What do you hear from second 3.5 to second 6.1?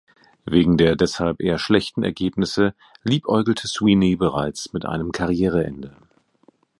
Sweeny bereits mit einem Karriereende.